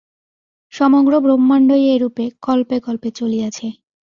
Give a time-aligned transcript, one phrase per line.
[0.73, 3.67] সমগ্র ব্রহ্মাণ্ডই এইরূপে কল্পে কল্পে চলিয়াছে।